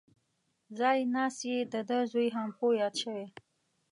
[0.79, 3.25] ځای ناست یې دده زوی هامپو یاد شوی.